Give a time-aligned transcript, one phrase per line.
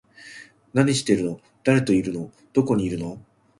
[0.73, 1.39] 何してるの？
[1.63, 2.31] 誰といるの？
[2.53, 3.23] どこにいるの？